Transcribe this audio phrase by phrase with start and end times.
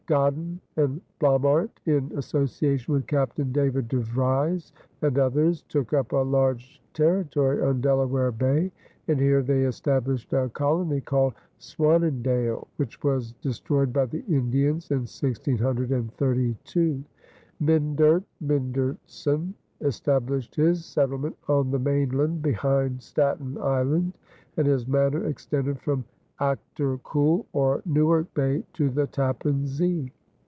[0.07, 6.17] Godyn and Blommaert, in association with Captain David de Vries and others, took up a
[6.17, 8.73] large territory on Delaware Bay,
[9.07, 15.05] and here they established a colony called "Swannendael," which was destroyed by the Indians in
[15.07, 17.01] 1632.
[17.63, 24.11] Myndert Myndertsen established his settlement on the mainland behind Staten Island,
[24.57, 26.03] and his manor extended from
[26.39, 30.11] Achter Kul, or Newark Bay, to the Tappan Zee.